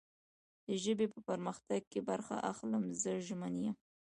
[0.67, 2.83] د ژبې په پرمختګ کې برخه اخلم.
[3.01, 3.75] زه ژمن یم